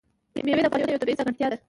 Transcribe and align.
مېوې 0.45 0.61
د 0.63 0.67
افغانستان 0.67 0.91
یوه 0.93 1.01
طبیعي 1.03 1.17
ځانګړتیا 1.19 1.47
ده. 1.49 1.57